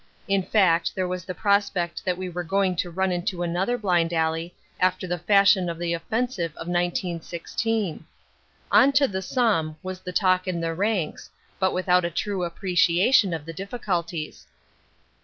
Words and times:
In 0.27 0.41
fact 0.41 0.95
there 0.95 1.07
was 1.07 1.25
the 1.25 1.35
prospect 1.35 2.03
that 2.05 2.17
we 2.17 2.27
were 2.27 2.43
going 2.43 2.75
to 2.77 2.89
run 2.89 3.11
into 3.11 3.43
another 3.43 3.77
blind 3.77 4.11
alley 4.13 4.55
after 4.79 5.05
the 5.05 5.19
fashion 5.19 5.69
of 5.69 5.77
the 5.77 5.93
offensive 5.93 6.53
of 6.53 6.65
1916. 6.67 8.03
"On 8.71 8.91
to 8.93 9.07
the 9.07 9.21
Somme", 9.21 9.77
was 9.83 9.99
the 9.99 10.11
talk 10.11 10.47
in 10.47 10.59
the 10.59 10.73
ranks, 10.73 11.29
but 11.59 11.71
without 11.71 12.03
a 12.03 12.09
true 12.09 12.43
appreciation 12.43 13.31
of 13.31 13.45
the 13.45 13.53
difficulties. 13.53 14.47